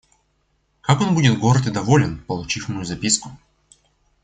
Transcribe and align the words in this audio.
Как 0.81 0.99
он 1.01 1.13
будет 1.13 1.37
горд 1.37 1.67
и 1.67 1.71
доволен, 1.71 2.23
получив 2.25 2.69
мою 2.69 2.83
записку! 2.85 3.37